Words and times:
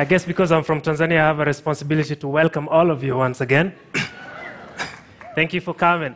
I 0.00 0.04
guess 0.04 0.24
because 0.24 0.52
I'm 0.52 0.62
from 0.62 0.80
Tanzania, 0.80 1.18
I 1.18 1.26
have 1.26 1.40
a 1.40 1.44
responsibility 1.44 2.14
to 2.14 2.28
welcome 2.28 2.68
all 2.68 2.92
of 2.92 3.02
you 3.02 3.16
once 3.16 3.40
again. 3.40 3.74
Thank 5.34 5.52
you 5.52 5.60
for 5.60 5.74
coming. 5.74 6.14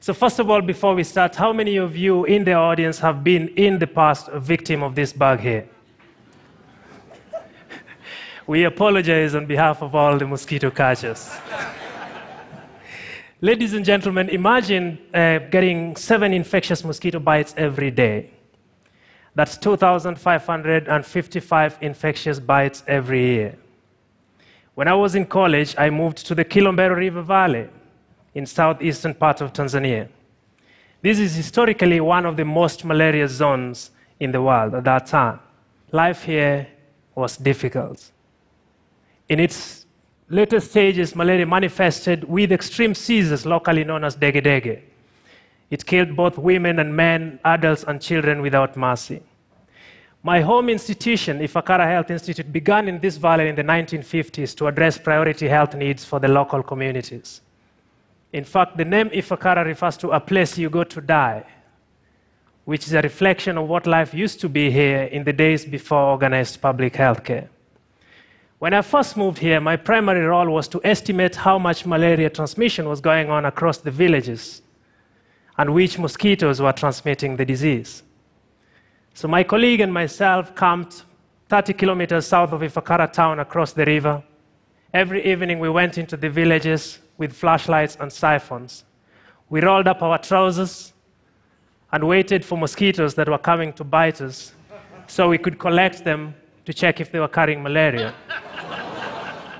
So, 0.00 0.12
first 0.12 0.38
of 0.38 0.50
all, 0.50 0.60
before 0.60 0.94
we 0.94 1.02
start, 1.02 1.34
how 1.34 1.50
many 1.50 1.78
of 1.78 1.96
you 1.96 2.26
in 2.26 2.44
the 2.44 2.52
audience 2.52 2.98
have 2.98 3.24
been 3.24 3.48
in 3.56 3.78
the 3.78 3.86
past 3.86 4.28
a 4.28 4.38
victim 4.38 4.82
of 4.82 4.94
this 4.94 5.14
bug 5.14 5.40
here? 5.40 5.66
we 8.46 8.64
apologize 8.64 9.34
on 9.34 9.46
behalf 9.46 9.80
of 9.80 9.94
all 9.94 10.18
the 10.18 10.26
mosquito 10.26 10.70
catchers. 10.70 11.30
Ladies 13.40 13.72
and 13.72 13.82
gentlemen, 13.82 14.28
imagine 14.28 14.98
uh, 15.14 15.38
getting 15.38 15.96
seven 15.96 16.34
infectious 16.34 16.84
mosquito 16.84 17.18
bites 17.18 17.54
every 17.56 17.90
day. 17.90 18.30
That's 19.34 19.56
2,555 19.56 21.78
infectious 21.80 22.38
bites 22.38 22.84
every 22.86 23.24
year. 23.24 23.56
When 24.74 24.88
I 24.88 24.94
was 24.94 25.14
in 25.14 25.26
college, 25.26 25.74
I 25.78 25.90
moved 25.90 26.18
to 26.26 26.34
the 26.34 26.44
Kilombero 26.44 26.96
River 26.96 27.22
Valley 27.22 27.68
in 28.34 28.46
southeastern 28.46 29.14
part 29.14 29.40
of 29.40 29.52
Tanzania. 29.52 30.08
This 31.02 31.18
is 31.18 31.34
historically 31.34 32.00
one 32.00 32.26
of 32.26 32.36
the 32.36 32.44
most 32.44 32.84
malaria 32.84 33.28
zones 33.28 33.90
in 34.20 34.32
the 34.32 34.40
world 34.40 34.74
at 34.74 34.84
that 34.84 35.06
time. 35.06 35.40
Life 35.90 36.22
here 36.22 36.68
was 37.14 37.36
difficult. 37.36 38.10
In 39.28 39.40
its 39.40 39.86
later 40.28 40.60
stages, 40.60 41.16
malaria 41.16 41.46
manifested 41.46 42.24
with 42.24 42.52
extreme 42.52 42.94
seizures 42.94 43.44
locally 43.44 43.84
known 43.84 44.04
as 44.04 44.16
dege 44.16 44.42
dege. 44.42 44.82
It 45.72 45.86
killed 45.86 46.14
both 46.14 46.36
women 46.36 46.78
and 46.80 46.94
men, 46.94 47.40
adults 47.46 47.82
and 47.88 47.98
children 47.98 48.42
without 48.42 48.76
mercy. 48.76 49.22
My 50.22 50.42
home 50.42 50.68
institution, 50.68 51.38
Ifakara 51.38 51.86
Health 51.86 52.10
Institute, 52.10 52.52
began 52.52 52.88
in 52.88 53.00
this 53.00 53.16
valley 53.16 53.48
in 53.48 53.54
the 53.54 53.64
1950s 53.64 54.54
to 54.56 54.66
address 54.66 54.98
priority 54.98 55.48
health 55.48 55.74
needs 55.74 56.04
for 56.04 56.20
the 56.20 56.28
local 56.28 56.62
communities. 56.62 57.40
In 58.34 58.44
fact, 58.44 58.76
the 58.76 58.84
name 58.84 59.08
Ifakara 59.08 59.64
refers 59.64 59.96
to 59.96 60.10
a 60.10 60.20
place 60.20 60.58
you 60.58 60.68
go 60.68 60.84
to 60.84 61.00
die, 61.00 61.42
which 62.66 62.86
is 62.86 62.92
a 62.92 63.00
reflection 63.00 63.56
of 63.56 63.66
what 63.66 63.86
life 63.86 64.12
used 64.12 64.40
to 64.40 64.50
be 64.50 64.70
here 64.70 65.04
in 65.04 65.24
the 65.24 65.32
days 65.32 65.64
before 65.64 66.02
organized 66.02 66.60
public 66.60 66.96
health 66.96 67.24
care. 67.24 67.48
When 68.58 68.74
I 68.74 68.82
first 68.82 69.16
moved 69.16 69.38
here, 69.38 69.58
my 69.58 69.76
primary 69.76 70.26
role 70.26 70.50
was 70.50 70.68
to 70.68 70.82
estimate 70.84 71.34
how 71.34 71.58
much 71.58 71.86
malaria 71.86 72.28
transmission 72.28 72.90
was 72.90 73.00
going 73.00 73.30
on 73.30 73.46
across 73.46 73.78
the 73.78 73.90
villages 73.90 74.60
and 75.58 75.74
which 75.74 75.98
mosquitoes 75.98 76.60
were 76.60 76.72
transmitting 76.72 77.36
the 77.36 77.44
disease. 77.44 78.02
So 79.14 79.28
my 79.28 79.42
colleague 79.42 79.80
and 79.80 79.92
myself 79.92 80.54
camped 80.56 81.04
30 81.48 81.74
kilometers 81.74 82.26
south 82.26 82.52
of 82.52 82.62
Ifakara 82.62 83.12
town 83.12 83.40
across 83.40 83.72
the 83.72 83.84
river. 83.84 84.22
Every 84.94 85.24
evening 85.24 85.58
we 85.58 85.68
went 85.68 85.98
into 85.98 86.16
the 86.16 86.30
villages 86.30 86.98
with 87.18 87.32
flashlights 87.32 87.96
and 88.00 88.10
siphons. 88.12 88.84
We 89.50 89.60
rolled 89.60 89.86
up 89.86 90.02
our 90.02 90.18
trousers 90.18 90.92
and 91.92 92.04
waited 92.08 92.44
for 92.44 92.56
mosquitoes 92.56 93.14
that 93.14 93.28
were 93.28 93.38
coming 93.38 93.72
to 93.74 93.84
bite 93.84 94.20
us 94.22 94.52
so 95.06 95.28
we 95.28 95.36
could 95.36 95.58
collect 95.58 96.04
them 96.04 96.34
to 96.64 96.72
check 96.72 97.00
if 97.00 97.12
they 97.12 97.20
were 97.20 97.28
carrying 97.28 97.62
malaria. 97.62 98.14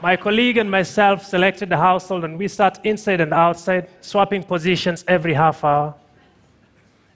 My 0.03 0.17
colleague 0.17 0.57
and 0.57 0.69
myself 0.69 1.25
selected 1.25 1.69
the 1.69 1.77
household, 1.77 2.25
and 2.25 2.37
we 2.37 2.49
sat 2.49 2.85
inside 2.85 3.21
and 3.21 3.33
outside, 3.33 3.89
swapping 4.01 4.43
positions 4.43 5.05
every 5.07 5.33
half 5.33 5.63
hour. 5.63 5.95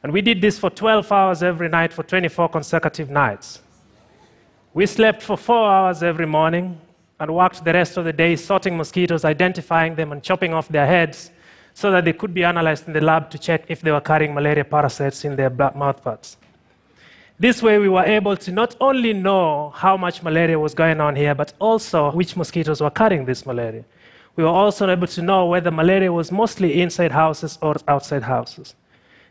And 0.04 0.12
we 0.12 0.22
did 0.22 0.40
this 0.40 0.56
for 0.56 0.70
12 0.70 1.10
hours 1.10 1.42
every 1.42 1.68
night 1.68 1.92
for 1.92 2.04
24 2.04 2.48
consecutive 2.48 3.10
nights. 3.10 3.60
We 4.72 4.86
slept 4.86 5.20
for 5.20 5.36
four 5.36 5.68
hours 5.68 6.04
every 6.04 6.26
morning 6.26 6.80
and 7.18 7.34
worked 7.34 7.64
the 7.64 7.72
rest 7.72 7.96
of 7.96 8.04
the 8.04 8.12
day 8.12 8.36
sorting 8.36 8.76
mosquitoes, 8.76 9.24
identifying 9.24 9.96
them, 9.96 10.12
and 10.12 10.22
chopping 10.22 10.54
off 10.54 10.68
their 10.68 10.86
heads 10.86 11.32
so 11.74 11.90
that 11.90 12.04
they 12.04 12.12
could 12.12 12.32
be 12.32 12.44
analyzed 12.44 12.86
in 12.86 12.92
the 12.92 13.00
lab 13.00 13.30
to 13.30 13.38
check 13.38 13.64
if 13.66 13.80
they 13.80 13.90
were 13.90 14.00
carrying 14.00 14.32
malaria 14.32 14.64
parasites 14.64 15.24
in 15.24 15.34
their 15.34 15.50
mouthparts. 15.50 16.36
This 17.38 17.62
way, 17.62 17.78
we 17.78 17.90
were 17.90 18.04
able 18.04 18.34
to 18.36 18.50
not 18.50 18.76
only 18.80 19.12
know 19.12 19.70
how 19.74 19.96
much 19.96 20.22
malaria 20.22 20.58
was 20.58 20.74
going 20.74 21.00
on 21.00 21.14
here, 21.14 21.34
but 21.34 21.52
also 21.58 22.10
which 22.12 22.34
mosquitoes 22.34 22.80
were 22.80 22.90
carrying 22.90 23.26
this 23.26 23.44
malaria. 23.44 23.84
We 24.36 24.44
were 24.44 24.50
also 24.50 24.88
able 24.88 25.06
to 25.08 25.22
know 25.22 25.46
whether 25.46 25.70
malaria 25.70 26.10
was 26.10 26.32
mostly 26.32 26.80
inside 26.80 27.12
houses 27.12 27.58
or 27.60 27.76
outside 27.88 28.22
houses. 28.22 28.74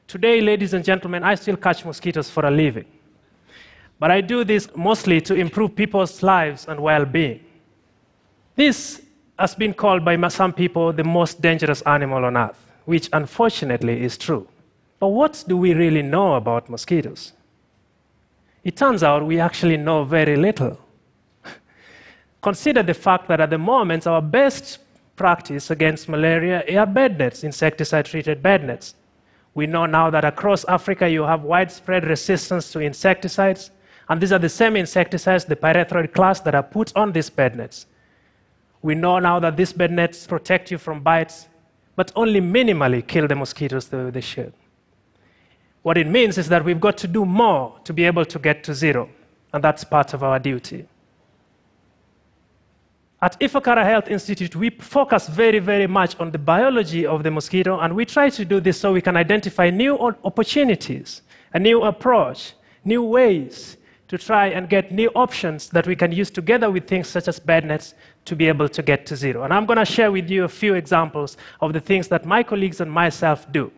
Today, 0.07 0.39
ladies 0.39 0.73
and 0.73 0.85
gentlemen, 0.85 1.23
I 1.23 1.33
still 1.33 1.57
catch 1.57 1.83
mosquitoes 1.83 2.29
for 2.29 2.45
a 2.45 2.51
living. 2.51 2.85
But 3.99 4.11
I 4.11 4.21
do 4.21 4.43
this 4.43 4.67
mostly 4.75 5.19
to 5.21 5.33
improve 5.33 5.75
people's 5.75 6.21
lives 6.21 6.67
and 6.67 6.79
well 6.79 7.05
being. 7.05 7.39
This 8.55 9.01
has 9.39 9.55
been 9.55 9.73
called 9.73 10.05
by 10.05 10.15
some 10.27 10.53
people 10.53 10.93
the 10.93 11.03
most 11.03 11.41
dangerous 11.41 11.81
animal 11.83 12.23
on 12.23 12.37
earth, 12.37 12.63
which 12.85 13.09
unfortunately 13.13 14.03
is 14.03 14.15
true. 14.17 14.47
But 14.99 15.07
what 15.07 15.43
do 15.47 15.57
we 15.57 15.73
really 15.73 16.03
know 16.03 16.35
about 16.35 16.69
mosquitoes? 16.69 17.33
It 18.65 18.75
turns 18.75 19.03
out 19.03 19.23
we 19.23 19.39
actually 19.39 19.77
know 19.77 20.03
very 20.03 20.35
little. 20.35 20.79
Consider 22.41 22.81
the 22.81 22.95
fact 22.95 23.27
that 23.27 23.39
at 23.39 23.51
the 23.51 23.59
moment, 23.59 24.07
our 24.07 24.23
best 24.23 24.79
practice 25.15 25.69
against 25.69 26.09
malaria 26.09 26.63
are 26.75 26.87
bed 26.87 27.19
nets, 27.19 27.43
insecticide 27.43 28.05
treated 28.05 28.41
bed 28.41 28.65
nets. 28.65 28.95
We 29.53 29.67
know 29.67 29.85
now 29.85 30.09
that 30.09 30.25
across 30.25 30.65
Africa 30.65 31.07
you 31.07 31.23
have 31.23 31.43
widespread 31.43 32.05
resistance 32.05 32.71
to 32.71 32.79
insecticides, 32.79 33.69
and 34.09 34.19
these 34.19 34.33
are 34.33 34.39
the 34.39 34.49
same 34.49 34.75
insecticides, 34.75 35.45
the 35.45 35.55
pyrethroid 35.55 36.11
class, 36.11 36.39
that 36.41 36.55
are 36.55 36.63
put 36.63 36.91
on 36.95 37.11
these 37.11 37.29
bed 37.29 37.55
nets. 37.55 37.85
We 38.81 38.95
know 38.95 39.19
now 39.19 39.39
that 39.39 39.57
these 39.57 39.73
bed 39.73 39.91
nets 39.91 40.25
protect 40.25 40.71
you 40.71 40.79
from 40.79 41.01
bites, 41.01 41.47
but 41.95 42.11
only 42.15 42.41
minimally 42.41 43.05
kill 43.05 43.27
the 43.27 43.35
mosquitoes 43.35 43.87
the 43.87 43.97
way 43.97 44.09
they 44.09 44.21
should. 44.21 44.53
What 45.85 45.99
it 45.99 46.07
means 46.07 46.39
is 46.39 46.49
that 46.49 46.65
we've 46.65 46.79
got 46.79 46.97
to 46.97 47.07
do 47.07 47.25
more 47.25 47.79
to 47.83 47.93
be 47.93 48.05
able 48.05 48.25
to 48.25 48.39
get 48.39 48.63
to 48.63 48.73
zero, 48.73 49.07
and 49.53 49.63
that's 49.63 49.83
part 49.83 50.15
of 50.15 50.23
our 50.23 50.39
duty. 50.39 50.87
At 53.21 53.39
Ifakara 53.39 53.83
Health 53.85 54.07
Institute, 54.07 54.55
we 54.55 54.71
focus 54.71 55.27
very, 55.27 55.59
very 55.59 55.85
much 55.85 56.19
on 56.19 56.31
the 56.31 56.39
biology 56.39 57.05
of 57.05 57.21
the 57.21 57.29
mosquito, 57.29 57.79
and 57.81 57.95
we 57.95 58.03
try 58.03 58.31
to 58.31 58.43
do 58.43 58.59
this 58.59 58.79
so 58.79 58.93
we 58.93 59.01
can 59.03 59.15
identify 59.15 59.69
new 59.69 59.95
opportunities, 60.23 61.21
a 61.53 61.59
new 61.59 61.83
approach, 61.83 62.53
new 62.83 63.03
ways 63.03 63.77
to 64.07 64.17
try 64.17 64.47
and 64.47 64.67
get 64.67 64.91
new 64.91 65.11
options 65.13 65.69
that 65.69 65.85
we 65.85 65.95
can 65.95 66.11
use 66.11 66.31
together 66.31 66.71
with 66.71 66.87
things 66.87 67.07
such 67.07 67.27
as 67.27 67.39
bed 67.39 67.63
nets 67.63 67.93
to 68.25 68.35
be 68.35 68.47
able 68.47 68.67
to 68.69 68.81
get 68.81 69.05
to 69.05 69.15
zero. 69.15 69.43
And 69.43 69.53
I'm 69.53 69.67
going 69.67 69.77
to 69.77 69.85
share 69.85 70.11
with 70.11 70.31
you 70.31 70.45
a 70.45 70.49
few 70.49 70.73
examples 70.73 71.37
of 71.61 71.73
the 71.73 71.79
things 71.79 72.07
that 72.07 72.25
my 72.25 72.41
colleagues 72.41 72.81
and 72.81 72.91
myself 72.91 73.45
do. 73.51 73.71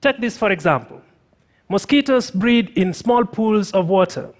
Take 0.00 0.20
this 0.20 0.36
for 0.36 0.50
example. 0.50 1.00
Mosquitoes 1.68 2.30
breed 2.30 2.70
in 2.76 2.94
small 2.94 3.24
pools 3.24 3.72
of 3.72 3.88
water. 3.88 4.32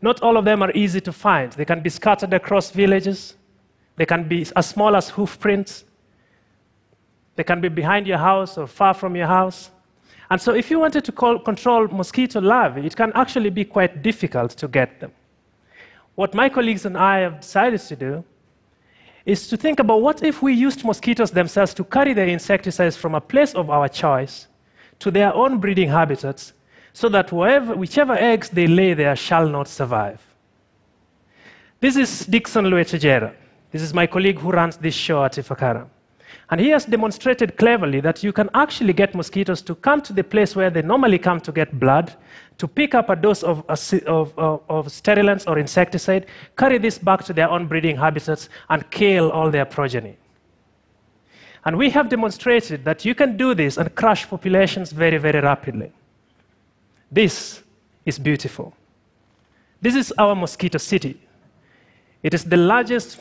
Not 0.00 0.22
all 0.22 0.36
of 0.36 0.44
them 0.44 0.62
are 0.62 0.72
easy 0.72 1.00
to 1.00 1.12
find. 1.12 1.52
They 1.52 1.64
can 1.64 1.80
be 1.80 1.90
scattered 1.90 2.32
across 2.32 2.70
villages. 2.70 3.36
They 3.96 4.06
can 4.06 4.26
be 4.26 4.46
as 4.56 4.68
small 4.68 4.96
as 4.96 5.10
hoof 5.10 5.38
prints. 5.38 5.84
They 7.36 7.44
can 7.44 7.60
be 7.60 7.68
behind 7.68 8.06
your 8.06 8.18
house 8.18 8.58
or 8.58 8.66
far 8.66 8.94
from 8.94 9.16
your 9.16 9.26
house. 9.26 9.70
And 10.30 10.40
so, 10.40 10.54
if 10.54 10.70
you 10.70 10.78
wanted 10.78 11.04
to 11.04 11.12
call, 11.12 11.38
control 11.38 11.88
mosquito 11.88 12.40
larvae, 12.40 12.86
it 12.86 12.96
can 12.96 13.12
actually 13.14 13.50
be 13.50 13.64
quite 13.64 14.02
difficult 14.02 14.52
to 14.52 14.66
get 14.66 14.98
them. 14.98 15.12
What 16.14 16.34
my 16.34 16.48
colleagues 16.48 16.84
and 16.86 16.96
I 16.96 17.18
have 17.18 17.40
decided 17.40 17.80
to 17.80 17.96
do 17.96 18.24
is 19.24 19.48
to 19.48 19.56
think 19.56 19.78
about 19.78 20.02
what 20.02 20.22
if 20.22 20.42
we 20.42 20.52
used 20.52 20.84
mosquitoes 20.84 21.30
themselves 21.30 21.74
to 21.74 21.84
carry 21.84 22.12
their 22.12 22.26
insecticides 22.26 22.96
from 22.96 23.14
a 23.14 23.20
place 23.20 23.54
of 23.54 23.70
our 23.70 23.88
choice 23.88 24.48
to 24.98 25.10
their 25.10 25.34
own 25.34 25.58
breeding 25.58 25.88
habitats 25.88 26.52
so 26.92 27.08
that 27.08 27.30
whoever, 27.30 27.74
whichever 27.74 28.14
eggs 28.14 28.50
they 28.50 28.66
lay 28.66 28.94
there 28.94 29.16
shall 29.16 29.48
not 29.48 29.68
survive. 29.68 30.20
This 31.80 31.96
is 31.96 32.26
Dickson 32.26 32.66
Lwetoijera. 32.66 33.32
This 33.70 33.82
is 33.82 33.94
my 33.94 34.06
colleague 34.06 34.38
who 34.38 34.50
runs 34.50 34.76
this 34.76 34.94
show 34.94 35.24
at 35.24 35.32
Ifakara. 35.32 35.88
And 36.50 36.60
he 36.60 36.68
has 36.68 36.84
demonstrated 36.84 37.56
cleverly 37.56 38.00
that 38.00 38.22
you 38.22 38.32
can 38.32 38.50
actually 38.54 38.92
get 38.92 39.14
mosquitoes 39.14 39.62
to 39.62 39.74
come 39.74 40.00
to 40.02 40.12
the 40.12 40.22
place 40.22 40.54
where 40.54 40.70
they 40.70 40.82
normally 40.82 41.18
come 41.18 41.40
to 41.40 41.52
get 41.52 41.80
blood, 41.80 42.14
to 42.58 42.68
pick 42.68 42.94
up 42.94 43.08
a 43.10 43.16
dose 43.16 43.42
of, 43.42 43.64
of, 43.68 44.38
of, 44.38 44.62
of 44.68 44.92
sterilants 44.92 45.46
or 45.46 45.58
insecticide, 45.58 46.26
carry 46.56 46.78
this 46.78 46.98
back 46.98 47.24
to 47.24 47.32
their 47.32 47.50
own 47.50 47.66
breeding 47.66 47.96
habitats, 47.96 48.48
and 48.68 48.88
kill 48.90 49.30
all 49.30 49.50
their 49.50 49.64
progeny. 49.64 50.16
And 51.64 51.78
we 51.78 51.90
have 51.90 52.08
demonstrated 52.08 52.84
that 52.84 53.04
you 53.04 53.14
can 53.14 53.36
do 53.36 53.54
this 53.54 53.76
and 53.76 53.94
crush 53.94 54.28
populations 54.28 54.92
very, 54.92 55.18
very 55.18 55.40
rapidly. 55.40 55.92
This 57.10 57.62
is 58.04 58.18
beautiful. 58.18 58.74
This 59.80 59.94
is 59.94 60.12
our 60.18 60.34
mosquito 60.34 60.78
city. 60.78 61.20
It 62.22 62.34
is 62.34 62.44
the 62.44 62.56
largest 62.56 63.20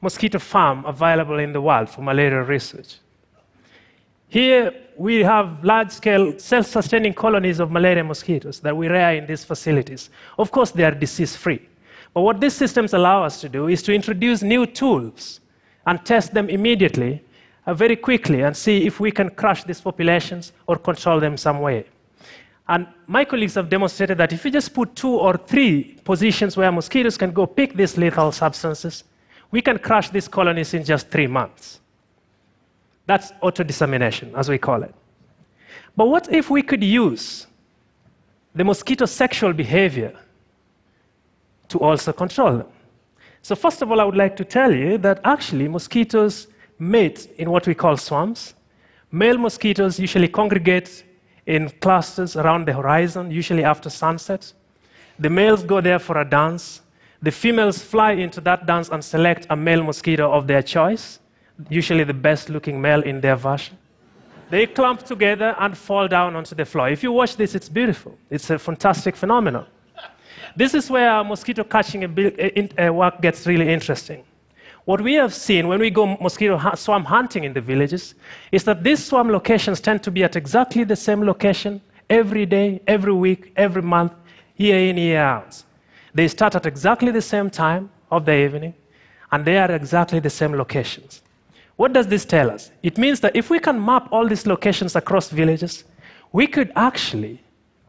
mosquito 0.00 0.38
farm 0.38 0.84
available 0.84 1.38
in 1.38 1.52
the 1.52 1.60
world 1.60 1.88
for 1.88 2.02
malaria 2.02 2.42
research. 2.42 2.98
Here 4.34 4.74
we 4.96 5.20
have 5.20 5.62
large 5.62 5.92
scale 5.92 6.36
self 6.40 6.66
sustaining 6.66 7.14
colonies 7.14 7.60
of 7.60 7.70
malaria 7.70 8.02
mosquitoes 8.02 8.58
that 8.62 8.76
we 8.76 8.88
rear 8.88 9.10
in 9.10 9.26
these 9.26 9.44
facilities. 9.44 10.10
Of 10.36 10.50
course, 10.50 10.72
they 10.72 10.82
are 10.82 10.90
disease 10.90 11.36
free. 11.36 11.60
But 12.12 12.22
what 12.22 12.40
these 12.40 12.54
systems 12.54 12.94
allow 12.94 13.22
us 13.22 13.40
to 13.42 13.48
do 13.48 13.68
is 13.68 13.80
to 13.84 13.94
introduce 13.94 14.42
new 14.42 14.66
tools 14.66 15.38
and 15.86 16.04
test 16.04 16.34
them 16.34 16.48
immediately, 16.50 17.22
uh, 17.64 17.74
very 17.74 17.94
quickly, 17.94 18.42
and 18.42 18.56
see 18.56 18.84
if 18.84 18.98
we 18.98 19.12
can 19.12 19.30
crush 19.30 19.62
these 19.62 19.80
populations 19.80 20.52
or 20.66 20.78
control 20.78 21.20
them 21.20 21.36
some 21.36 21.60
way. 21.60 21.86
And 22.66 22.88
my 23.06 23.24
colleagues 23.24 23.54
have 23.54 23.68
demonstrated 23.68 24.18
that 24.18 24.32
if 24.32 24.44
you 24.44 24.50
just 24.50 24.74
put 24.74 24.96
two 24.96 25.14
or 25.14 25.36
three 25.36 25.96
positions 26.02 26.56
where 26.56 26.72
mosquitoes 26.72 27.16
can 27.16 27.30
go 27.30 27.46
pick 27.46 27.74
these 27.74 27.96
lethal 27.96 28.32
substances, 28.32 29.04
we 29.52 29.62
can 29.62 29.78
crush 29.78 30.10
these 30.10 30.26
colonies 30.26 30.74
in 30.74 30.82
just 30.82 31.08
three 31.08 31.28
months. 31.28 31.78
That's 33.06 33.32
auto 33.40 33.62
dissemination, 33.64 34.32
as 34.34 34.48
we 34.48 34.58
call 34.58 34.82
it. 34.82 34.94
But 35.96 36.08
what 36.08 36.32
if 36.32 36.50
we 36.50 36.62
could 36.62 36.82
use 36.82 37.46
the 38.54 38.64
mosquito 38.64 39.06
sexual 39.06 39.52
behavior 39.52 40.12
to 41.68 41.78
also 41.78 42.12
control 42.12 42.58
them? 42.58 42.66
So, 43.42 43.54
first 43.54 43.82
of 43.82 43.90
all, 43.90 44.00
I 44.00 44.04
would 44.04 44.16
like 44.16 44.36
to 44.36 44.44
tell 44.44 44.74
you 44.74 44.96
that 44.98 45.20
actually 45.24 45.68
mosquitoes 45.68 46.48
mate 46.78 47.28
in 47.36 47.50
what 47.50 47.66
we 47.66 47.74
call 47.74 47.96
swarms. 47.96 48.54
Male 49.12 49.38
mosquitoes 49.38 50.00
usually 50.00 50.28
congregate 50.28 51.04
in 51.46 51.70
clusters 51.80 52.36
around 52.36 52.66
the 52.66 52.72
horizon, 52.72 53.30
usually 53.30 53.62
after 53.62 53.90
sunset. 53.90 54.52
The 55.18 55.30
males 55.30 55.62
go 55.62 55.80
there 55.80 55.98
for 55.98 56.18
a 56.18 56.24
dance. 56.24 56.80
The 57.22 57.30
females 57.30 57.82
fly 57.82 58.12
into 58.12 58.40
that 58.40 58.66
dance 58.66 58.88
and 58.88 59.04
select 59.04 59.46
a 59.50 59.56
male 59.56 59.82
mosquito 59.82 60.32
of 60.32 60.46
their 60.46 60.62
choice, 60.62 61.20
usually 61.68 62.04
the 62.04 62.14
best 62.14 62.48
looking 62.48 62.80
male 62.80 63.02
in 63.02 63.20
their 63.20 63.36
version. 63.36 63.78
They 64.50 64.66
clump 64.66 65.02
together 65.04 65.56
and 65.58 65.76
fall 65.76 66.06
down 66.08 66.36
onto 66.36 66.54
the 66.54 66.64
floor. 66.64 66.88
If 66.88 67.02
you 67.02 67.12
watch 67.12 67.36
this, 67.36 67.54
it's 67.54 67.68
beautiful. 67.68 68.16
It's 68.30 68.50
a 68.50 68.58
fantastic 68.58 69.16
phenomenon. 69.16 69.66
This 70.56 70.74
is 70.74 70.90
where 70.90 71.24
mosquito 71.24 71.64
catching 71.64 72.02
work 72.94 73.20
gets 73.20 73.46
really 73.46 73.72
interesting. 73.72 74.22
What 74.84 75.00
we 75.00 75.14
have 75.14 75.32
seen 75.32 75.66
when 75.66 75.80
we 75.80 75.90
go 75.90 76.06
mosquito 76.20 76.60
swarm 76.74 77.04
hunting 77.04 77.44
in 77.44 77.54
the 77.54 77.60
villages 77.60 78.14
is 78.52 78.64
that 78.64 78.84
these 78.84 79.02
swarm 79.02 79.30
locations 79.30 79.80
tend 79.80 80.02
to 80.02 80.10
be 80.10 80.22
at 80.22 80.36
exactly 80.36 80.84
the 80.84 80.96
same 80.96 81.24
location 81.24 81.80
every 82.10 82.44
day, 82.44 82.82
every 82.86 83.14
week, 83.14 83.52
every 83.56 83.82
month, 83.82 84.12
year 84.56 84.78
in, 84.90 84.98
year 84.98 85.22
out. 85.22 85.62
They 86.12 86.28
start 86.28 86.54
at 86.54 86.66
exactly 86.66 87.10
the 87.10 87.22
same 87.22 87.48
time 87.50 87.90
of 88.10 88.24
the 88.26 88.36
evening, 88.36 88.74
and 89.32 89.44
they 89.44 89.56
are 89.58 89.72
exactly 89.72 90.20
the 90.20 90.30
same 90.30 90.52
locations. 90.52 91.22
What 91.76 91.92
does 91.92 92.06
this 92.06 92.24
tell 92.24 92.50
us? 92.50 92.70
It 92.82 92.98
means 92.98 93.20
that 93.20 93.34
if 93.34 93.50
we 93.50 93.58
can 93.58 93.84
map 93.84 94.08
all 94.12 94.26
these 94.28 94.46
locations 94.46 94.94
across 94.94 95.30
villages, 95.30 95.84
we 96.32 96.46
could 96.46 96.72
actually 96.76 97.42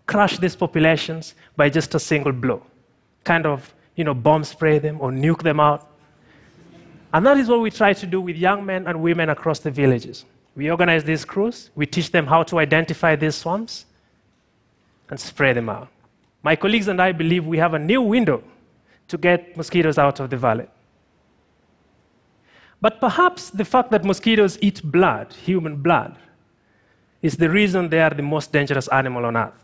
crush 0.08 0.38
these 0.38 0.56
populations 0.56 1.36
by 1.56 1.70
just 1.70 1.94
a 1.96 2.00
single 2.00 2.32
blow. 2.32 2.64
Kind 3.24 3.46
of, 3.46 3.74
you 3.96 4.04
know, 4.04 4.14
bomb 4.14 4.44
spray 4.44 4.80
them 4.80 4.98
or 5.02 5.12
nuke 5.12 5.44
them 5.44 5.60
out. 5.60 5.88
And 7.14 7.26
that 7.26 7.38
is 7.38 7.48
what 7.48 7.62
we 7.62 7.72
try 7.72 7.94
to 7.94 8.06
do 8.06 8.20
with 8.22 8.36
young 8.36 8.66
men 8.66 8.88
and 8.88 9.02
women 9.02 9.30
across 9.30 9.60
the 9.60 9.72
villages. 9.72 10.26
We 10.56 10.70
organize 10.70 11.04
these 11.04 11.26
crews, 11.26 11.70
we 11.76 11.86
teach 11.86 12.12
them 12.12 12.28
how 12.28 12.44
to 12.44 12.60
identify 12.60 13.16
these 13.16 13.36
swarms 13.36 13.86
and 15.10 15.20
spray 15.20 15.54
them 15.54 15.70
out. 15.70 15.90
My 16.44 16.56
colleagues 16.56 16.88
and 16.88 17.02
I 17.02 17.12
believe 17.12 17.46
we 17.46 17.58
have 17.58 17.74
a 17.74 17.80
new 17.80 18.02
window 18.02 18.44
to 19.08 19.18
get 19.18 19.56
mosquitoes 19.58 19.98
out 19.98 20.20
of 20.20 20.30
the 20.30 20.38
valley. 20.38 20.68
But 22.86 23.00
perhaps 23.00 23.50
the 23.50 23.66
fact 23.66 23.90
that 23.90 24.06
mosquitoes 24.06 24.60
eat 24.62 24.84
blood, 24.84 25.34
human 25.34 25.78
blood, 25.78 26.18
is 27.20 27.36
the 27.36 27.50
reason 27.50 27.90
they 27.90 28.00
are 28.00 28.12
the 28.12 28.22
most 28.22 28.52
dangerous 28.52 28.88
animal 28.90 29.26
on 29.26 29.36
earth. 29.36 29.60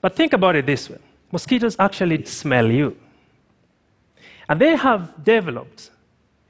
But 0.00 0.16
think 0.16 0.32
about 0.32 0.56
it 0.56 0.64
this 0.64 0.88
way 0.88 0.96
mosquitoes 1.32 1.76
actually 1.78 2.24
smell 2.24 2.70
you. 2.70 2.96
And 4.48 4.58
they 4.58 4.74
have 4.74 5.22
developed 5.22 5.90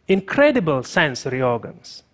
incredible 0.07 0.85
sensory 0.85 1.43
organs. 1.43 2.05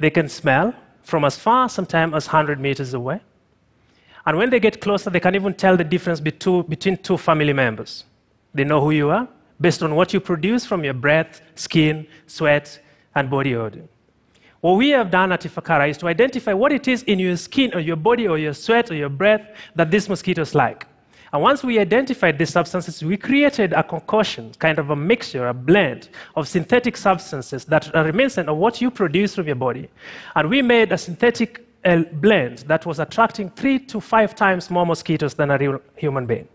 They 0.00 0.10
can 0.10 0.28
smell 0.28 0.74
from 1.04 1.24
as 1.24 1.36
far, 1.36 1.68
sometimes 1.68 2.14
as 2.14 2.26
100 2.26 2.58
meters 2.58 2.94
away. 2.94 3.20
And 4.26 4.36
when 4.36 4.50
they 4.50 4.58
get 4.58 4.80
closer, 4.80 5.08
they 5.08 5.20
can 5.20 5.36
even 5.36 5.54
tell 5.54 5.76
the 5.76 5.84
difference 5.84 6.18
between 6.18 6.96
two 6.96 7.16
family 7.16 7.52
members. 7.52 8.06
They 8.52 8.64
know 8.64 8.80
who 8.80 8.90
you 8.90 9.10
are, 9.10 9.28
based 9.60 9.82
on 9.82 9.94
what 9.94 10.12
you 10.12 10.20
produce 10.20 10.64
from 10.64 10.84
your 10.84 10.94
breath, 10.94 11.40
skin, 11.54 12.06
sweat, 12.26 12.80
and 13.14 13.30
body 13.30 13.54
odor. 13.54 13.82
What 14.60 14.72
we 14.72 14.90
have 14.90 15.10
done 15.10 15.30
at 15.32 15.42
Ifakara 15.42 15.88
is 15.88 15.98
to 15.98 16.08
identify 16.08 16.52
what 16.52 16.72
it 16.72 16.88
is 16.88 17.02
in 17.04 17.18
your 17.18 17.36
skin 17.36 17.72
or 17.74 17.80
your 17.80 17.96
body 17.96 18.26
or 18.26 18.38
your 18.38 18.54
sweat 18.54 18.90
or 18.90 18.94
your 18.94 19.08
breath 19.08 19.42
that 19.76 19.90
these 19.90 20.08
mosquitoes 20.08 20.54
like. 20.54 20.86
And 21.32 21.42
once 21.42 21.62
we 21.62 21.78
identified 21.78 22.38
these 22.38 22.50
substances, 22.50 23.04
we 23.04 23.16
created 23.16 23.72
a 23.72 23.82
concoction, 23.82 24.52
kind 24.58 24.78
of 24.78 24.90
a 24.90 24.96
mixture, 24.96 25.48
a 25.48 25.54
blend 25.54 26.08
of 26.34 26.48
synthetic 26.48 26.96
substances 26.96 27.66
that 27.66 27.94
are 27.94 28.04
reminiscent 28.04 28.48
of 28.48 28.56
what 28.56 28.80
you 28.80 28.90
produce 28.90 29.34
from 29.34 29.46
your 29.46 29.56
body. 29.56 29.88
And 30.34 30.48
we 30.48 30.62
made 30.62 30.90
a 30.90 30.98
synthetic 30.98 31.66
uh, 31.84 32.02
blend 32.14 32.58
that 32.66 32.86
was 32.86 32.98
attracting 32.98 33.50
three 33.50 33.78
to 33.78 34.00
five 34.00 34.34
times 34.34 34.70
more 34.70 34.86
mosquitoes 34.86 35.34
than 35.34 35.50
a 35.50 35.58
real 35.58 35.80
human 35.96 36.26
being. 36.26 36.48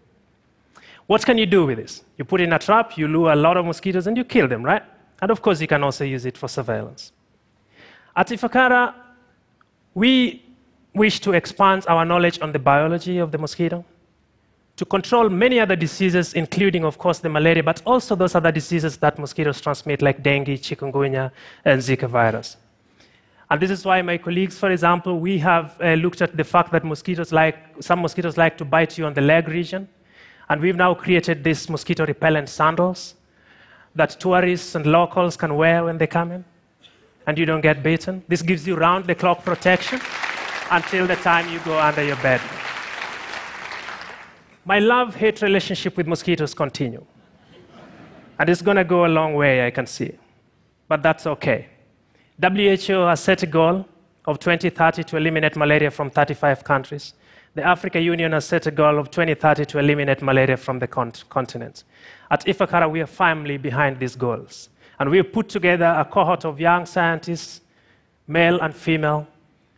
What 1.08 1.26
can 1.26 1.38
you 1.38 1.46
do 1.46 1.66
with 1.66 1.78
this? 1.78 2.04
You 2.18 2.26
put 2.26 2.42
in 2.42 2.54
a 2.54 2.60
trap, 2.60 2.98
you 2.98 3.08
lure 3.08 3.34
a 3.34 3.36
lot 3.36 3.58
of 3.58 3.66
mosquitoes, 3.66 4.08
and 4.08 4.16
you 4.16 4.24
kill 4.24 4.48
them, 4.48 4.64
right? 4.64 4.84
And 5.22 5.32
of 5.32 5.42
course, 5.42 5.60
you 5.62 5.68
can 5.68 5.84
also 5.84 6.04
use 6.06 6.26
it 6.26 6.38
for 6.38 6.48
surveillance. 6.48 7.12
At 8.16 8.28
Ifakara, 8.28 8.94
we 9.94 10.44
wish 10.94 11.20
to 11.22 11.34
expand 11.34 11.86
our 11.88 12.06
knowledge 12.06 12.40
on 12.42 12.52
the 12.52 12.60
biology 12.60 13.18
of 13.18 13.32
the 13.32 13.38
mosquito 13.38 13.84
to 14.76 14.86
control 14.86 15.30
many 15.30 15.60
other 15.60 15.76
diseases, 15.76 16.34
including, 16.34 16.84
of 16.84 16.98
course, 16.98 17.20
the 17.20 17.30
malaria, 17.30 17.64
but 17.64 17.82
also 17.86 18.16
those 18.16 18.34
other 18.36 18.52
diseases 18.52 18.98
that 18.98 19.20
mosquitoes 19.20 19.62
transmit, 19.62 20.02
like 20.02 20.24
dengue, 20.24 20.48
chikungunya, 20.48 21.32
and 21.64 21.80
Zika 21.80 22.08
virus. 22.08 22.58
And 23.52 23.62
this 23.62 23.70
is 23.70 23.86
why 23.86 24.02
my 24.02 24.18
colleagues, 24.18 24.58
for 24.58 24.72
example, 24.72 25.20
we 25.20 25.38
have 25.38 25.80
uh, 25.80 25.94
looked 25.94 26.22
at 26.22 26.36
the 26.36 26.44
fact 26.44 26.72
that 26.72 26.84
mosquitoes 26.84 27.32
like, 27.32 27.58
some 27.82 28.02
mosquitoes 28.02 28.36
like 28.36 28.58
to 28.58 28.66
bite 28.66 28.98
you 28.98 29.06
on 29.06 29.14
the 29.14 29.22
leg 29.22 29.48
region. 29.48 29.88
And 30.54 30.62
we've 30.62 30.76
now 30.76 30.94
created 30.94 31.44
these 31.44 31.68
mosquito 31.68 32.06
repellent 32.06 32.48
sandals 32.48 33.16
that 33.96 34.12
tourists 34.20 34.76
and 34.76 34.86
locals 34.86 35.36
can 35.36 35.56
wear 35.56 35.86
when 35.86 35.98
they 35.98 36.06
come 36.06 36.32
in, 36.32 36.46
and 37.26 37.40
you 37.40 37.48
don't 37.48 37.62
get 37.62 37.82
bitten. 37.82 38.24
This 38.28 38.44
gives 38.44 38.68
you 38.68 38.76
round 38.76 39.08
the 39.08 39.16
clock 39.16 39.44
protection 39.44 40.00
until 40.70 41.08
the 41.08 41.16
time 41.16 41.52
you 41.52 41.60
go 41.62 41.80
under 41.80 42.04
your 42.04 42.18
bed. 42.18 42.40
My 44.64 44.78
love 44.78 45.16
hate 45.16 45.42
relationship 45.42 45.98
with 45.98 46.06
mosquitoes 46.06 46.54
continue. 46.54 47.04
And 48.38 48.48
it's 48.48 48.62
going 48.62 48.78
to 48.78 48.84
go 48.84 49.08
a 49.08 49.12
long 49.20 49.34
way, 49.34 49.66
I 49.66 49.72
can 49.72 49.88
see. 49.88 50.12
But 50.88 51.02
that's 51.02 51.26
okay. 51.26 51.66
WHO 52.40 53.08
has 53.08 53.24
set 53.24 53.42
a 53.42 53.48
goal 53.48 53.88
of 54.26 54.40
2030 54.40 55.04
to 55.04 55.18
eliminate 55.18 55.56
malaria 55.56 55.92
from 55.92 56.10
35 56.10 56.64
countries 56.64 57.14
the 57.56 57.64
Africa 57.64 58.02
Union 58.02 58.32
has 58.32 58.46
set 58.46 58.66
a 58.66 58.72
goal 58.72 58.98
of 58.98 59.12
2030 59.12 59.66
to 59.66 59.80
eliminate 59.80 60.22
malaria 60.22 60.58
from 60.58 60.80
the 60.80 60.88
continent. 60.88 61.84
At 62.32 62.46
Ifakara, 62.46 62.90
we 62.90 63.02
are 63.02 63.08
firmly 63.08 63.58
behind 63.58 64.00
these 64.00 64.16
goals. 64.16 64.70
And 65.00 65.10
we 65.10 65.18
have 65.18 65.32
put 65.32 65.50
together 65.50 65.86
a 65.86 66.06
cohort 66.06 66.46
of 66.46 66.60
young 66.60 66.86
scientists, 66.88 67.62
male 68.28 68.60
and 68.60 68.76
female, 68.76 69.28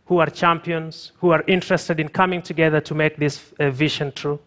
who 0.06 0.18
are 0.18 0.30
champions, 0.30 1.12
who 1.18 1.30
are 1.30 1.44
interested 1.46 2.00
in 2.00 2.08
coming 2.08 2.40
together 2.40 2.80
to 2.80 2.94
make 2.94 3.16
this 3.16 3.52
uh, 3.58 3.70
vision 3.70 4.12
true. 4.12 4.38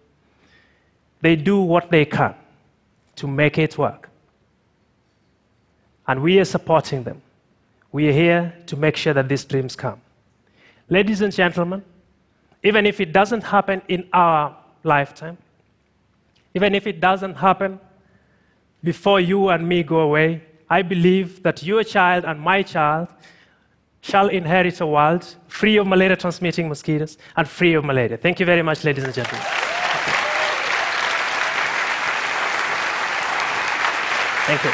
They 1.21 1.35
do 1.35 1.61
what 1.61 1.91
they 1.91 2.05
can 2.05 2.33
to 3.17 3.27
make 3.27 3.57
it 3.57 3.77
work. 3.77 4.09
And 6.07 6.23
we 6.23 6.39
are 6.39 6.45
supporting 6.45 7.03
them. 7.03 7.21
We 7.91 8.07
are 8.09 8.13
here 8.13 8.53
to 8.67 8.77
make 8.77 8.95
sure 8.95 9.13
that 9.13 9.27
these 9.27 9.45
dreams 9.45 9.75
come. 9.75 10.01
Ladies 10.89 11.21
and 11.21 11.33
gentlemen, 11.33 11.83
even 12.63 12.85
if 12.85 12.99
it 12.99 13.13
doesn't 13.13 13.43
happen 13.43 13.81
in 13.87 14.07
our 14.13 14.55
lifetime, 14.83 15.37
even 16.53 16.75
if 16.75 16.87
it 16.87 16.99
doesn't 16.99 17.35
happen 17.35 17.79
before 18.83 19.19
you 19.19 19.49
and 19.49 19.67
me 19.67 19.83
go 19.83 19.99
away, 19.99 20.43
I 20.69 20.81
believe 20.81 21.41
that 21.43 21.63
your 21.63 21.83
child 21.83 22.25
and 22.25 22.39
my 22.39 22.61
child 22.61 23.07
shall 24.01 24.27
inherit 24.29 24.79
a 24.81 24.87
world 24.87 25.35
free 25.47 25.77
of 25.77 25.87
malaria 25.87 26.15
transmitting 26.15 26.69
mosquitoes 26.69 27.17
and 27.35 27.47
free 27.47 27.73
of 27.73 27.83
malaria. 27.83 28.17
Thank 28.17 28.39
you 28.39 28.45
very 28.45 28.61
much, 28.61 28.83
ladies 28.83 29.03
and 29.03 29.13
gentlemen. 29.13 29.45
Thank 34.49 34.63
you. 34.63 34.71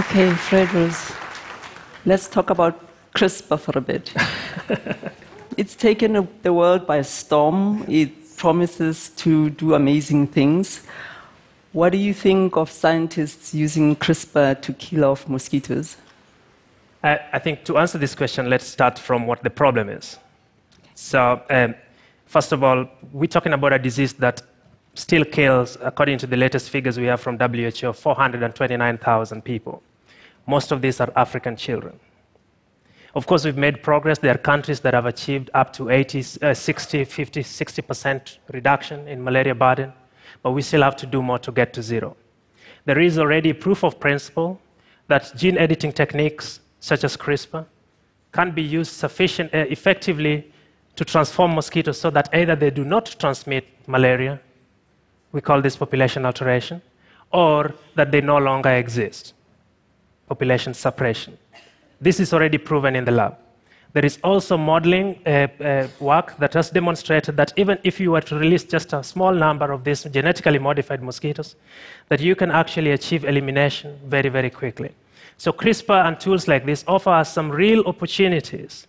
Okay, 0.00 0.34
Fred 0.34 0.68
Fredros, 0.68 1.14
let's 2.04 2.28
talk 2.28 2.50
about 2.50 2.88
CRISPR 3.14 3.58
for 3.58 3.78
a 3.78 3.80
bit. 3.80 4.12
it's 5.56 5.74
taken 5.74 6.28
the 6.42 6.52
world 6.52 6.86
by 6.86 7.02
storm. 7.02 7.84
It 7.88 8.36
promises 8.36 9.10
to 9.16 9.50
do 9.50 9.74
amazing 9.74 10.28
things. 10.28 10.86
What 11.72 11.90
do 11.92 11.98
you 11.98 12.14
think 12.14 12.56
of 12.56 12.70
scientists 12.70 13.52
using 13.52 13.96
CRISPR 13.96 14.60
to 14.62 14.72
kill 14.74 15.04
off 15.04 15.28
mosquitoes? 15.28 15.96
I, 17.02 17.20
I 17.32 17.38
think 17.38 17.64
to 17.64 17.78
answer 17.78 17.98
this 17.98 18.14
question, 18.14 18.48
let's 18.48 18.66
start 18.66 18.98
from 18.98 19.26
what 19.26 19.42
the 19.42 19.50
problem 19.50 19.88
is. 19.88 20.18
So, 20.94 21.42
um, 21.50 21.74
first 22.26 22.52
of 22.52 22.64
all, 22.64 22.88
we're 23.12 23.26
talking 23.26 23.52
about 23.52 23.72
a 23.72 23.78
disease 23.78 24.14
that 24.14 24.42
still 24.94 25.24
kills, 25.24 25.78
according 25.80 26.18
to 26.18 26.26
the 26.26 26.36
latest 26.36 26.70
figures 26.70 26.98
we 26.98 27.06
have 27.06 27.20
from 27.20 27.38
WHO, 27.38 27.92
429,000 27.92 29.44
people. 29.44 29.82
Most 30.48 30.72
of 30.72 30.80
these 30.80 30.98
are 30.98 31.12
African 31.14 31.56
children. 31.56 32.00
Of 33.14 33.26
course, 33.26 33.44
we've 33.44 33.58
made 33.58 33.82
progress. 33.82 34.18
There 34.18 34.34
are 34.34 34.38
countries 34.38 34.80
that 34.80 34.94
have 34.94 35.04
achieved 35.04 35.50
up 35.52 35.74
to 35.74 35.90
80, 35.90 36.24
uh, 36.40 36.54
60, 36.54 37.04
50, 37.04 37.42
60% 37.42 38.38
reduction 38.52 39.06
in 39.06 39.22
malaria 39.22 39.54
burden, 39.54 39.92
but 40.42 40.52
we 40.52 40.62
still 40.62 40.82
have 40.82 40.96
to 40.96 41.06
do 41.06 41.22
more 41.22 41.38
to 41.38 41.52
get 41.52 41.74
to 41.74 41.82
zero. 41.82 42.16
There 42.86 42.98
is 42.98 43.18
already 43.18 43.52
proof 43.52 43.84
of 43.84 44.00
principle 44.00 44.58
that 45.08 45.32
gene 45.36 45.58
editing 45.58 45.92
techniques 45.92 46.60
such 46.80 47.04
as 47.04 47.14
CRISPR 47.14 47.66
can 48.32 48.50
be 48.50 48.62
used 48.62 48.92
sufficient, 48.92 49.52
uh, 49.52 49.58
effectively 49.68 50.50
to 50.96 51.04
transform 51.04 51.54
mosquitoes 51.54 52.00
so 52.00 52.08
that 52.08 52.30
either 52.32 52.56
they 52.56 52.70
do 52.70 52.84
not 52.84 53.14
transmit 53.18 53.66
malaria, 53.86 54.40
we 55.32 55.42
call 55.42 55.60
this 55.60 55.76
population 55.76 56.24
alteration, 56.24 56.80
or 57.32 57.74
that 57.96 58.10
they 58.10 58.22
no 58.22 58.38
longer 58.38 58.70
exist, 58.70 59.34
population 60.28 60.74
suppression. 60.74 61.36
This 62.00 62.20
is 62.20 62.32
already 62.32 62.58
proven 62.58 62.94
in 62.94 63.04
the 63.04 63.12
lab. 63.12 63.36
There 63.94 64.04
is 64.04 64.18
also 64.22 64.56
modeling 64.56 65.18
uh, 65.26 65.30
uh, 65.30 65.88
work 65.98 66.36
that 66.38 66.52
has 66.54 66.70
demonstrated 66.70 67.36
that 67.38 67.52
even 67.56 67.78
if 67.84 67.98
you 67.98 68.12
were 68.12 68.20
to 68.20 68.36
release 68.36 68.64
just 68.64 68.92
a 68.92 69.02
small 69.02 69.32
number 69.32 69.72
of 69.72 69.82
these 69.82 70.04
genetically 70.04 70.58
modified 70.58 71.02
mosquitoes, 71.02 71.56
that 72.08 72.20
you 72.20 72.36
can 72.36 72.50
actually 72.50 72.92
achieve 72.92 73.24
elimination 73.24 73.98
very, 74.04 74.28
very 74.28 74.50
quickly. 74.50 74.90
So 75.38 75.52
CRISPR 75.52 76.04
and 76.06 76.20
tools 76.20 76.46
like 76.48 76.66
this 76.66 76.84
offer 76.86 77.10
us 77.10 77.32
some 77.32 77.50
real 77.50 77.82
opportunities, 77.86 78.86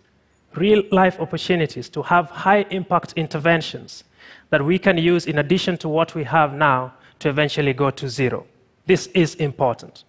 real 0.54 0.82
life 0.90 1.18
opportunities 1.18 1.88
to 1.90 2.02
have 2.02 2.28
high 2.30 2.66
impact 2.70 3.14
interventions 3.16 4.04
that 4.50 4.64
we 4.64 4.78
can 4.78 4.98
use 4.98 5.26
in 5.26 5.38
addition 5.38 5.78
to 5.78 5.88
what 5.88 6.14
we 6.14 6.24
have 6.24 6.52
now 6.52 6.92
to 7.20 7.28
eventually 7.28 7.72
go 7.72 7.90
to 7.90 8.08
zero. 8.08 8.46
This 8.86 9.06
is 9.08 9.34
important. 9.36 10.04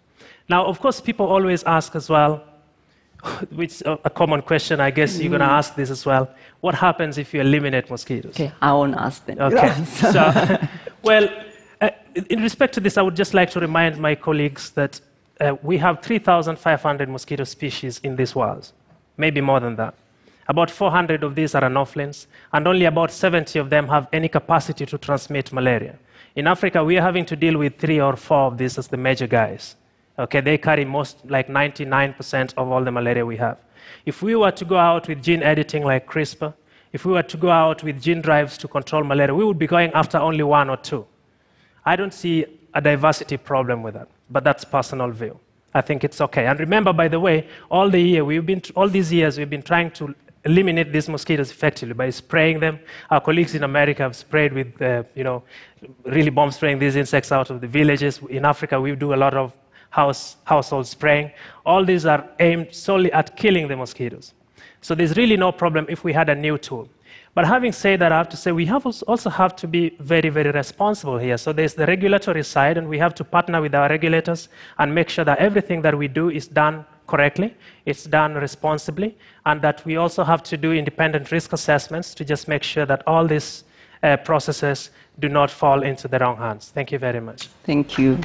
Now, 0.52 0.66
of 0.66 0.82
course, 0.82 1.00
people 1.00 1.28
always 1.28 1.64
ask 1.64 1.96
as 1.96 2.10
well, 2.10 2.44
which 3.60 3.74
is 3.76 3.84
a 3.86 4.10
common 4.10 4.42
question, 4.42 4.82
I 4.82 4.92
guess 4.92 5.18
you're 5.18 5.30
going 5.30 5.48
to 5.50 5.56
ask 5.60 5.76
this 5.76 5.90
as 5.90 6.06
well. 6.06 6.30
What 6.60 6.76
happens 6.76 7.18
if 7.18 7.34
you 7.34 7.40
eliminate 7.40 7.90
mosquitoes? 7.90 8.34
Okay, 8.36 8.52
I 8.62 8.74
won't 8.74 8.96
ask 8.96 9.26
them. 9.26 9.40
Okay. 9.40 9.72
so, 10.16 10.22
well, 11.04 11.30
uh, 11.80 11.90
in 12.30 12.42
respect 12.42 12.74
to 12.74 12.82
this, 12.82 12.98
I 12.98 13.02
would 13.02 13.16
just 13.16 13.34
like 13.34 13.50
to 13.52 13.62
remind 13.62 13.98
my 13.98 14.14
colleagues 14.14 14.72
that 14.72 15.00
uh, 15.40 15.56
we 15.64 15.78
have 15.78 16.02
3,500 16.02 17.08
mosquito 17.08 17.46
species 17.46 18.02
in 18.04 18.18
this 18.18 18.36
world, 18.36 18.74
maybe 19.16 19.40
more 19.40 19.62
than 19.62 19.78
that. 19.78 19.94
About 20.50 20.70
400 20.70 21.24
of 21.24 21.34
these 21.34 21.56
are 21.56 21.62
anophelines, 21.62 22.26
and 22.52 22.68
only 22.68 22.86
about 22.86 23.10
70 23.12 23.58
of 23.58 23.70
them 23.70 23.88
have 23.88 24.10
any 24.12 24.28
capacity 24.28 24.86
to 24.86 24.98
transmit 24.98 25.54
malaria. 25.54 25.98
In 26.36 26.46
Africa, 26.48 26.84
we 26.84 26.98
are 26.98 27.02
having 27.02 27.26
to 27.28 27.38
deal 27.38 27.58
with 27.58 27.78
three 27.78 28.02
or 28.02 28.18
four 28.18 28.48
of 28.48 28.58
these 28.58 28.78
as 28.78 28.90
the 28.90 28.98
major 28.98 29.28
guys. 29.28 29.78
Okay, 30.22 30.40
they 30.40 30.58
carry 30.60 30.86
most, 30.86 31.18
like 31.28 31.48
99% 31.48 32.54
of 32.56 32.72
all 32.72 32.84
the 32.84 32.92
malaria 32.92 33.26
we 33.26 33.38
have. 33.38 33.58
If 34.06 34.22
we 34.22 34.36
were 34.36 34.52
to 34.52 34.66
go 34.66 34.78
out 34.78 35.08
with 35.08 35.24
gene 35.24 35.42
editing 35.42 35.84
like 35.84 36.06
CRISPR, 36.06 36.54
if 36.94 37.06
we 37.06 37.14
were 37.14 37.24
to 37.24 37.38
go 37.38 37.50
out 37.50 37.84
with 37.84 38.00
gene 38.00 38.22
drives 38.22 38.56
to 38.60 38.68
control 38.68 39.04
malaria, 39.04 39.34
we 39.34 39.44
would 39.44 39.58
be 39.58 39.66
going 39.66 39.92
after 39.94 40.20
only 40.20 40.44
one 40.44 40.70
or 40.70 40.78
two. 40.78 41.06
I 41.86 41.96
don't 41.96 42.14
see 42.14 42.46
a 42.76 42.82
diversity 42.82 43.38
problem 43.38 43.82
with 43.82 43.96
that, 43.96 44.10
but 44.30 44.44
that's 44.44 44.64
personal 44.64 45.10
view. 45.10 45.40
I 45.74 45.82
think 45.82 46.04
it's 46.04 46.22
okay. 46.22 46.46
And 46.46 46.60
remember, 46.60 46.94
by 46.94 47.08
the 47.08 47.20
way, 47.20 47.48
all 47.72 47.90
the 47.90 48.00
year 48.00 48.24
we've 48.24 48.46
been, 48.46 48.62
all 48.76 48.90
these 48.90 49.12
years 49.12 49.40
we've 49.40 49.50
been 49.50 49.64
trying 49.64 49.90
to 49.92 50.14
eliminate 50.46 50.92
these 50.92 51.08
mosquitoes 51.08 51.50
effectively 51.50 51.94
by 51.94 52.10
spraying 52.10 52.60
them. 52.60 52.80
Our 53.10 53.22
colleagues 53.22 53.56
in 53.56 53.64
America 53.64 54.04
have 54.04 54.16
sprayed 54.16 54.54
with, 54.54 54.82
uh, 54.82 55.04
you 55.16 55.24
know, 55.24 55.44
really 56.06 56.30
bomb 56.30 56.52
spraying 56.52 56.78
these 56.78 56.96
insects 56.96 57.32
out 57.32 57.50
of 57.50 57.62
the 57.62 57.68
villages. 57.68 58.20
In 58.30 58.46
Africa, 58.46 58.80
we 58.80 58.96
do 58.96 59.14
a 59.14 59.16
lot 59.16 59.34
of 59.34 59.54
house, 59.92 60.38
household 60.46 60.88
spraying. 60.88 61.32
All 61.66 61.86
these 61.86 62.06
are 62.06 62.28
aimed 62.40 62.74
solely 62.74 63.12
at 63.12 63.38
killing 63.38 63.68
the 63.68 63.76
mosquitoes. 63.76 64.34
So 64.82 64.96
there's 64.96 65.16
really 65.16 65.38
no 65.38 65.52
problem 65.52 65.86
if 65.88 66.04
we 66.04 66.12
had 66.12 66.28
a 66.30 66.36
new 66.36 66.58
tool. 66.58 66.90
But 67.34 67.46
having 67.46 67.72
said 67.72 68.00
that, 68.02 68.12
I 68.12 68.18
have 68.18 68.30
to 68.30 68.38
say 68.38 68.52
we 68.52 68.66
have 68.66 68.86
also 68.86 69.30
have 69.30 69.56
to 69.58 69.68
be 69.68 69.96
very, 70.00 70.30
very 70.30 70.52
responsible 70.52 71.18
here. 71.18 71.38
So 71.38 71.54
there's 71.54 71.76
the 71.76 71.86
regulatory 71.86 72.44
side, 72.44 72.78
and 72.78 72.90
we 72.90 72.98
have 72.98 73.16
to 73.16 73.24
partner 73.24 73.62
with 73.62 73.74
our 73.74 73.88
regulators 73.88 74.50
and 74.80 74.94
make 74.94 75.08
sure 75.08 75.24
that 75.24 75.38
everything 75.38 75.82
that 75.84 75.98
we 75.98 76.10
do 76.10 76.30
is 76.30 76.48
done 76.48 76.86
correctly, 77.08 77.56
it's 77.86 78.04
done 78.04 78.34
responsibly, 78.34 79.16
and 79.46 79.62
that 79.62 79.86
we 79.86 79.96
also 79.96 80.24
have 80.24 80.44
to 80.44 80.58
do 80.58 80.74
independent 80.74 81.32
risk 81.32 81.54
assessments 81.54 82.14
to 82.16 82.26
just 82.26 82.48
make 82.48 82.64
sure 82.64 82.86
that 82.86 83.02
all 83.08 83.26
these 83.26 83.64
uh, 84.04 84.18
processes 84.18 84.90
do 85.20 85.30
not 85.30 85.50
fall 85.50 85.84
into 85.84 86.08
the 86.08 86.20
wrong 86.20 86.38
hands. 86.38 86.72
Thank 86.74 86.92
you 86.92 87.00
very 87.00 87.22
much. 87.22 87.48
Thank 87.64 87.98
you. 87.98 88.20